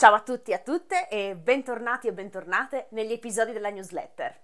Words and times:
Ciao 0.00 0.14
a 0.14 0.22
tutti 0.22 0.50
e 0.50 0.54
a 0.54 0.58
tutte 0.60 1.08
e 1.10 1.36
bentornati 1.36 2.06
e 2.06 2.14
bentornate 2.14 2.86
negli 2.92 3.12
episodi 3.12 3.52
della 3.52 3.68
newsletter. 3.68 4.34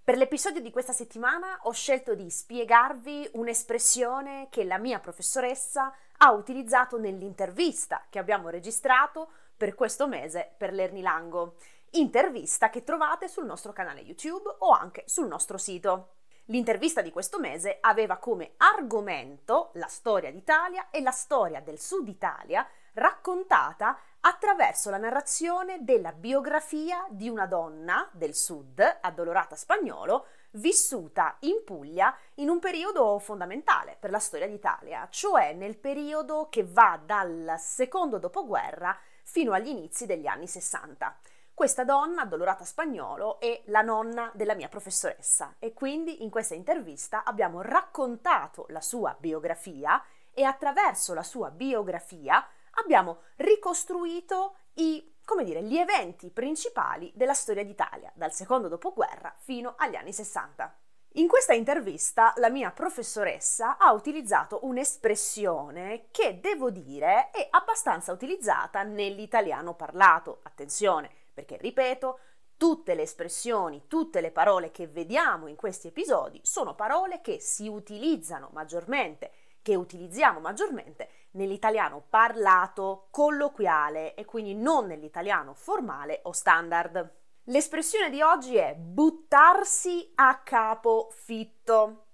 Per 0.00 0.16
l'episodio 0.16 0.60
di 0.60 0.70
questa 0.70 0.92
settimana 0.92 1.58
ho 1.62 1.72
scelto 1.72 2.14
di 2.14 2.30
spiegarvi 2.30 3.30
un'espressione 3.32 4.46
che 4.48 4.62
la 4.62 4.78
mia 4.78 5.00
professoressa 5.00 5.92
ha 6.18 6.30
utilizzato 6.30 7.00
nell'intervista 7.00 8.06
che 8.08 8.20
abbiamo 8.20 8.48
registrato 8.48 9.30
per 9.56 9.74
questo 9.74 10.06
mese 10.06 10.54
per 10.56 10.72
l'Ernilango, 10.72 11.56
intervista 11.94 12.70
che 12.70 12.84
trovate 12.84 13.26
sul 13.26 13.44
nostro 13.44 13.72
canale 13.72 14.02
YouTube 14.02 14.54
o 14.58 14.70
anche 14.70 15.02
sul 15.06 15.26
nostro 15.26 15.58
sito. 15.58 16.18
L'intervista 16.44 17.02
di 17.02 17.10
questo 17.10 17.40
mese 17.40 17.78
aveva 17.80 18.18
come 18.18 18.52
argomento 18.58 19.70
la 19.74 19.88
storia 19.88 20.30
d'Italia 20.30 20.90
e 20.90 21.02
la 21.02 21.10
storia 21.10 21.60
del 21.60 21.80
Sud 21.80 22.06
Italia 22.06 22.64
raccontata 22.94 23.98
attraverso 24.24 24.90
la 24.90 24.98
narrazione 24.98 25.82
della 25.82 26.12
biografia 26.12 27.06
di 27.10 27.28
una 27.28 27.46
donna 27.46 28.08
del 28.12 28.34
sud, 28.34 28.80
addolorata 29.00 29.56
spagnolo, 29.56 30.26
vissuta 30.52 31.36
in 31.40 31.62
Puglia 31.64 32.14
in 32.34 32.48
un 32.48 32.58
periodo 32.58 33.18
fondamentale 33.18 33.96
per 33.98 34.10
la 34.10 34.20
storia 34.20 34.46
d'Italia, 34.46 35.08
cioè 35.10 35.54
nel 35.54 35.76
periodo 35.76 36.48
che 36.50 36.64
va 36.64 37.00
dal 37.04 37.56
secondo 37.58 38.18
dopoguerra 38.18 38.96
fino 39.24 39.52
agli 39.52 39.68
inizi 39.68 40.06
degli 40.06 40.26
anni 40.26 40.46
60. 40.46 41.16
Questa 41.54 41.84
donna, 41.84 42.22
addolorata 42.22 42.64
spagnolo, 42.64 43.40
è 43.40 43.62
la 43.66 43.82
nonna 43.82 44.30
della 44.34 44.54
mia 44.54 44.68
professoressa 44.68 45.56
e 45.58 45.72
quindi 45.72 46.22
in 46.22 46.30
questa 46.30 46.54
intervista 46.54 47.24
abbiamo 47.24 47.60
raccontato 47.60 48.66
la 48.68 48.80
sua 48.80 49.16
biografia 49.18 50.02
e 50.32 50.44
attraverso 50.44 51.12
la 51.12 51.22
sua 51.22 51.50
biografia 51.50 52.46
abbiamo 52.80 53.22
ricostruito 53.36 54.56
i, 54.74 55.16
come 55.24 55.44
dire, 55.44 55.62
gli 55.62 55.76
eventi 55.76 56.30
principali 56.30 57.12
della 57.14 57.34
storia 57.34 57.64
d'Italia, 57.64 58.12
dal 58.14 58.32
secondo 58.32 58.68
dopoguerra 58.68 59.34
fino 59.38 59.74
agli 59.76 59.96
anni 59.96 60.12
60. 60.12 60.76
In 61.16 61.28
questa 61.28 61.52
intervista 61.52 62.32
la 62.36 62.48
mia 62.48 62.70
professoressa 62.70 63.76
ha 63.76 63.92
utilizzato 63.92 64.60
un'espressione 64.62 66.06
che 66.10 66.40
devo 66.40 66.70
dire 66.70 67.28
è 67.30 67.48
abbastanza 67.50 68.12
utilizzata 68.12 68.82
nell'italiano 68.82 69.74
parlato. 69.74 70.40
Attenzione, 70.42 71.10
perché 71.34 71.58
ripeto, 71.58 72.18
tutte 72.56 72.94
le 72.94 73.02
espressioni, 73.02 73.88
tutte 73.88 74.22
le 74.22 74.30
parole 74.30 74.70
che 74.70 74.86
vediamo 74.86 75.48
in 75.48 75.56
questi 75.56 75.88
episodi 75.88 76.40
sono 76.44 76.74
parole 76.74 77.20
che 77.20 77.40
si 77.40 77.68
utilizzano 77.68 78.48
maggiormente, 78.52 79.32
che 79.62 79.76
utilizziamo 79.76 80.40
maggiormente 80.40 81.08
nell'italiano 81.32 82.04
parlato, 82.08 83.06
colloquiale 83.10 84.14
e 84.14 84.24
quindi 84.24 84.54
non 84.54 84.86
nell'italiano 84.86 85.54
formale 85.54 86.20
o 86.24 86.32
standard. 86.32 87.20
L'espressione 87.44 88.10
di 88.10 88.20
oggi 88.20 88.56
è 88.56 88.74
buttarsi 88.74 90.12
a 90.16 90.40
capo 90.42 91.08
fitto. 91.12 92.06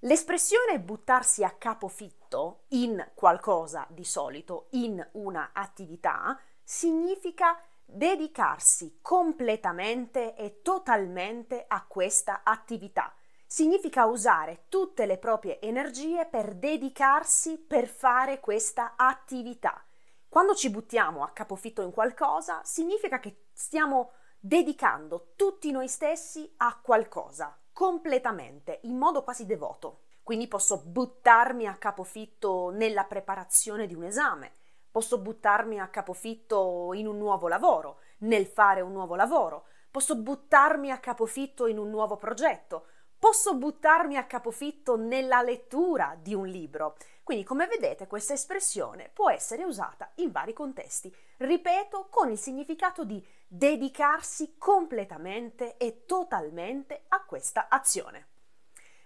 L'espressione 0.00 0.78
buttarsi 0.78 1.42
a 1.42 1.50
capo 1.50 1.88
fitto 1.88 2.64
in 2.68 3.12
qualcosa 3.14 3.86
di 3.88 4.04
solito, 4.04 4.66
in 4.72 5.04
una 5.12 5.50
attività, 5.52 6.38
significa 6.62 7.58
dedicarsi 7.84 8.98
completamente 9.00 10.34
e 10.36 10.60
totalmente 10.60 11.64
a 11.66 11.84
questa 11.86 12.42
attività 12.44 13.15
significa 13.46 14.06
usare 14.06 14.64
tutte 14.68 15.06
le 15.06 15.18
proprie 15.18 15.60
energie 15.60 16.26
per 16.26 16.54
dedicarsi 16.54 17.58
per 17.58 17.86
fare 17.86 18.40
questa 18.40 18.94
attività. 18.96 19.84
Quando 20.28 20.54
ci 20.54 20.68
buttiamo 20.70 21.22
a 21.22 21.30
capofitto 21.30 21.82
in 21.82 21.92
qualcosa, 21.92 22.60
significa 22.64 23.20
che 23.20 23.46
stiamo 23.52 24.12
dedicando 24.38 25.32
tutti 25.36 25.70
noi 25.70 25.88
stessi 25.88 26.52
a 26.58 26.78
qualcosa, 26.82 27.58
completamente, 27.72 28.80
in 28.82 28.96
modo 28.96 29.22
quasi 29.22 29.46
devoto. 29.46 30.02
Quindi 30.22 30.48
posso 30.48 30.82
buttarmi 30.84 31.66
a 31.66 31.76
capofitto 31.76 32.70
nella 32.70 33.04
preparazione 33.04 33.86
di 33.86 33.94
un 33.94 34.04
esame, 34.04 34.56
posso 34.90 35.18
buttarmi 35.18 35.78
a 35.78 35.88
capofitto 35.88 36.92
in 36.94 37.06
un 37.06 37.16
nuovo 37.16 37.48
lavoro, 37.48 38.00
nel 38.18 38.46
fare 38.46 38.80
un 38.80 38.92
nuovo 38.92 39.14
lavoro, 39.14 39.66
posso 39.90 40.16
buttarmi 40.16 40.90
a 40.90 40.98
capofitto 40.98 41.66
in 41.66 41.78
un 41.78 41.90
nuovo 41.90 42.16
progetto, 42.16 42.86
posso 43.18 43.54
buttarmi 43.54 44.16
a 44.16 44.24
capofitto 44.24 44.96
nella 44.96 45.42
lettura 45.42 46.16
di 46.20 46.34
un 46.34 46.46
libro. 46.46 46.96
Quindi, 47.22 47.44
come 47.44 47.66
vedete, 47.66 48.06
questa 48.06 48.34
espressione 48.34 49.10
può 49.12 49.30
essere 49.30 49.64
usata 49.64 50.10
in 50.16 50.30
vari 50.30 50.52
contesti, 50.52 51.14
ripeto, 51.38 52.06
con 52.08 52.30
il 52.30 52.38
significato 52.38 53.04
di 53.04 53.24
dedicarsi 53.48 54.56
completamente 54.58 55.76
e 55.76 56.04
totalmente 56.06 57.04
a 57.08 57.24
questa 57.24 57.68
azione. 57.68 58.28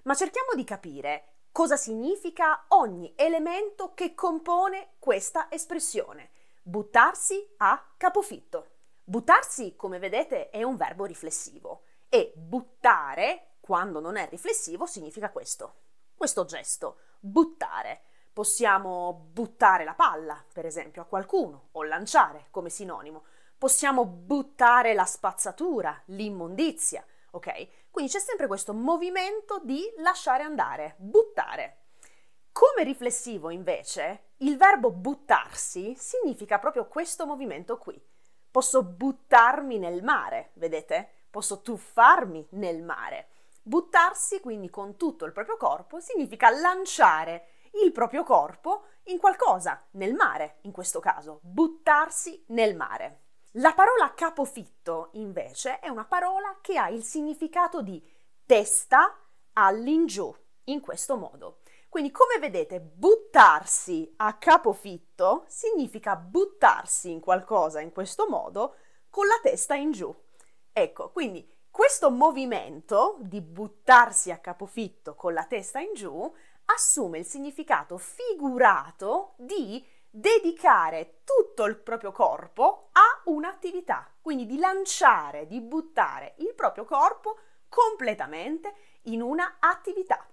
Ma 0.03 0.15
cerchiamo 0.15 0.50
di 0.54 0.65
capire 0.65 1.25
cosa 1.53 1.77
significa 1.77 2.65
ogni 2.69 3.12
elemento 3.16 3.94
che 3.94 4.15
compone 4.15 4.92
questa 4.98 5.48
espressione. 5.50 6.31
Buttarsi 6.62 7.54
a 7.59 7.82
capofitto. 7.97 8.69
Buttarsi, 9.03 9.75
come 9.77 9.98
vedete, 9.98 10.50
è 10.50 10.62
un 10.62 10.77
verbo 10.77 11.04
riflessivo 11.04 11.82
e 12.09 12.32
buttare 12.37 13.50
quando 13.70 14.00
non 14.00 14.16
è 14.16 14.28
riflessivo 14.28 14.84
significa 14.84 15.31
questo, 15.31 15.75
questo 16.16 16.44
gesto, 16.44 16.97
buttare. 17.20 18.00
Possiamo 18.32 19.28
buttare 19.31 19.84
la 19.84 19.94
palla, 19.94 20.44
per 20.53 20.66
esempio, 20.66 21.03
a 21.03 21.04
qualcuno, 21.04 21.69
o 21.70 21.84
lanciare 21.84 22.48
come 22.50 22.69
sinonimo. 22.69 23.22
Possiamo 23.56 24.04
buttare 24.06 24.92
la 24.92 25.04
spazzatura, 25.04 26.03
l'immondizia, 26.06 27.06
ok? 27.30 27.91
Quindi 27.92 28.10
c'è 28.10 28.19
sempre 28.19 28.48
questo 28.48 28.75
movimento 28.75 29.60
di 29.62 29.84
lasciare 29.98 30.42
andare, 30.42 30.97
buttare. 30.98 31.82
Come 32.50 32.82
riflessivo, 32.82 33.50
invece, 33.50 34.30
il 34.38 34.56
verbo 34.56 34.91
buttarsi 34.91 35.94
significa 35.97 36.59
proprio 36.59 36.88
questo 36.88 37.25
movimento 37.25 37.78
qui. 37.78 38.04
Posso 38.50 38.82
buttarmi 38.82 39.78
nel 39.78 40.03
mare, 40.03 40.50
vedete? 40.54 41.09
Posso 41.30 41.60
tuffarmi 41.60 42.48
nel 42.50 42.82
mare. 42.82 43.28
Buttarsi 43.70 44.41
quindi 44.41 44.69
con 44.69 44.97
tutto 44.97 45.26
il 45.26 45.32
proprio 45.32 45.56
corpo 45.56 46.00
significa 46.00 46.50
lanciare 46.50 47.69
il 47.84 47.92
proprio 47.92 48.25
corpo 48.25 48.86
in 49.04 49.19
qualcosa, 49.19 49.86
nel 49.92 50.12
mare 50.12 50.56
in 50.62 50.72
questo 50.72 50.98
caso, 50.98 51.38
buttarsi 51.41 52.47
nel 52.48 52.75
mare. 52.75 53.26
La 53.53 53.72
parola 53.72 54.12
capofitto 54.12 55.10
invece 55.12 55.78
è 55.78 55.86
una 55.86 56.04
parola 56.04 56.59
che 56.60 56.78
ha 56.78 56.88
il 56.88 57.04
significato 57.04 57.80
di 57.80 58.04
testa 58.44 59.16
all'ingiù, 59.53 60.34
in 60.64 60.80
questo 60.80 61.16
modo. 61.16 61.60
Quindi 61.88 62.10
come 62.10 62.41
vedete 62.41 62.80
buttarsi 62.80 64.12
a 64.16 64.36
capofitto 64.36 65.44
significa 65.47 66.16
buttarsi 66.16 67.12
in 67.12 67.20
qualcosa 67.20 67.78
in 67.78 67.92
questo 67.92 68.26
modo 68.28 68.75
con 69.10 69.28
la 69.28 69.38
testa 69.41 69.76
in 69.76 69.92
giù. 69.92 70.12
Ecco, 70.72 71.12
quindi 71.12 71.59
questo 71.70 72.10
movimento 72.10 73.16
di 73.20 73.41
buttarsi 73.41 74.32
a 74.32 74.38
capofitto 74.38 75.14
con 75.14 75.32
la 75.32 75.44
testa 75.44 75.78
in 75.78 75.94
giù 75.94 76.32
assume 76.64 77.19
il 77.19 77.25
significato 77.25 77.97
figurato 77.97 79.34
di 79.36 79.84
dedicare 80.10 81.20
tutto 81.25 81.64
il 81.66 81.76
proprio 81.76 82.10
corpo 82.10 82.88
a 82.92 83.22
un'attività, 83.26 84.12
quindi 84.20 84.47
di 84.47 84.59
lanciare, 84.59 85.47
di 85.47 85.60
buttare 85.60 86.34
il 86.38 86.54
proprio 86.54 86.84
corpo 86.84 87.38
completamente 87.69 88.75
in 89.03 89.22
una 89.22 89.59
attività. 89.60 90.26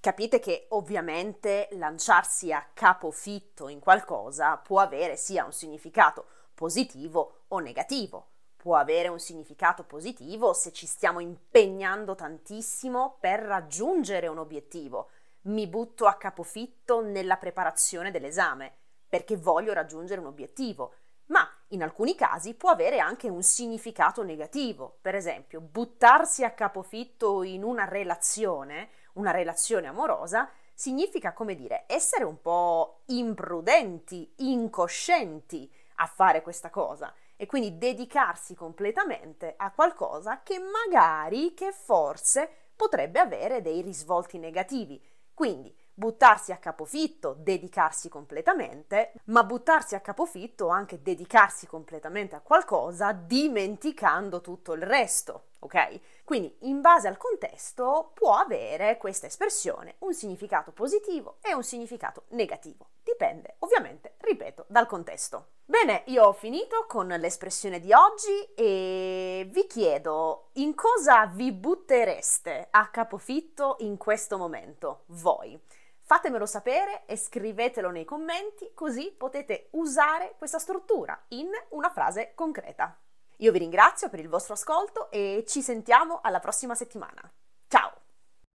Capite 0.00 0.40
che 0.40 0.66
ovviamente 0.70 1.68
lanciarsi 1.72 2.52
a 2.52 2.68
capofitto 2.74 3.68
in 3.68 3.78
qualcosa 3.78 4.56
può 4.56 4.80
avere 4.80 5.16
sia 5.16 5.44
un 5.44 5.52
significato 5.52 6.26
positivo 6.54 7.44
o 7.48 7.58
negativo 7.60 8.30
può 8.68 8.76
avere 8.76 9.08
un 9.08 9.18
significato 9.18 9.82
positivo 9.82 10.52
se 10.52 10.72
ci 10.72 10.84
stiamo 10.84 11.20
impegnando 11.20 12.14
tantissimo 12.14 13.16
per 13.18 13.40
raggiungere 13.40 14.26
un 14.26 14.36
obiettivo. 14.36 15.08
Mi 15.44 15.66
butto 15.66 16.04
a 16.04 16.16
capofitto 16.16 17.00
nella 17.00 17.38
preparazione 17.38 18.10
dell'esame 18.10 18.74
perché 19.08 19.38
voglio 19.38 19.72
raggiungere 19.72 20.20
un 20.20 20.26
obiettivo, 20.26 20.92
ma 21.28 21.50
in 21.68 21.82
alcuni 21.82 22.14
casi 22.14 22.52
può 22.52 22.68
avere 22.68 22.98
anche 22.98 23.30
un 23.30 23.42
significato 23.42 24.22
negativo. 24.22 24.98
Per 25.00 25.14
esempio, 25.14 25.62
buttarsi 25.62 26.44
a 26.44 26.50
capofitto 26.50 27.42
in 27.44 27.62
una 27.62 27.86
relazione, 27.86 28.90
una 29.14 29.30
relazione 29.30 29.86
amorosa, 29.86 30.46
significa, 30.74 31.32
come 31.32 31.54
dire, 31.54 31.84
essere 31.86 32.24
un 32.24 32.38
po' 32.38 33.00
imprudenti, 33.06 34.30
incoscienti 34.36 35.72
a 36.00 36.06
fare 36.06 36.42
questa 36.42 36.68
cosa 36.68 37.10
e 37.40 37.46
quindi 37.46 37.78
dedicarsi 37.78 38.56
completamente 38.56 39.54
a 39.56 39.70
qualcosa 39.70 40.42
che 40.42 40.58
magari, 40.58 41.54
che 41.54 41.70
forse 41.70 42.50
potrebbe 42.74 43.20
avere 43.20 43.62
dei 43.62 43.80
risvolti 43.80 44.38
negativi. 44.38 45.00
Quindi 45.32 45.72
buttarsi 45.94 46.50
a 46.50 46.56
capofitto, 46.56 47.36
dedicarsi 47.38 48.08
completamente, 48.08 49.12
ma 49.26 49.44
buttarsi 49.44 49.94
a 49.94 50.00
capofitto 50.00 50.66
anche 50.66 51.00
dedicarsi 51.00 51.66
completamente 51.68 52.34
a 52.34 52.40
qualcosa 52.40 53.12
dimenticando 53.12 54.40
tutto 54.40 54.72
il 54.72 54.82
resto, 54.82 55.50
ok? 55.60 56.24
Quindi 56.24 56.56
in 56.62 56.80
base 56.80 57.06
al 57.06 57.16
contesto 57.16 58.10
può 58.14 58.34
avere 58.34 58.96
questa 58.96 59.26
espressione 59.26 59.94
un 59.98 60.12
significato 60.12 60.72
positivo 60.72 61.38
e 61.40 61.54
un 61.54 61.62
significato 61.62 62.24
negativo. 62.30 62.90
Dipende 63.02 63.56
ovviamente, 63.60 64.07
ripeto, 64.28 64.66
dal 64.68 64.86
contesto. 64.86 65.48
Bene, 65.64 66.02
io 66.06 66.24
ho 66.24 66.32
finito 66.32 66.86
con 66.86 67.08
l'espressione 67.08 67.80
di 67.80 67.92
oggi 67.92 68.54
e 68.54 69.48
vi 69.50 69.66
chiedo 69.66 70.50
in 70.54 70.74
cosa 70.74 71.26
vi 71.26 71.52
buttereste 71.52 72.68
a 72.70 72.88
capofitto 72.88 73.76
in 73.80 73.96
questo 73.96 74.38
momento, 74.38 75.02
voi. 75.08 75.60
Fatemelo 76.00 76.46
sapere 76.46 77.02
e 77.04 77.16
scrivetelo 77.16 77.90
nei 77.90 78.06
commenti 78.06 78.70
così 78.72 79.14
potete 79.16 79.68
usare 79.72 80.36
questa 80.38 80.58
struttura 80.58 81.18
in 81.28 81.48
una 81.70 81.90
frase 81.90 82.32
concreta. 82.34 82.98
Io 83.40 83.52
vi 83.52 83.58
ringrazio 83.58 84.08
per 84.08 84.20
il 84.20 84.28
vostro 84.28 84.54
ascolto 84.54 85.10
e 85.10 85.44
ci 85.46 85.60
sentiamo 85.60 86.20
alla 86.22 86.40
prossima 86.40 86.74
settimana. 86.74 87.30